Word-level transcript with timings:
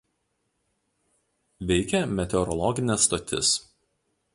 Veikia 1.73 2.03
meteorologinė 2.21 3.01
stotis. 3.05 3.55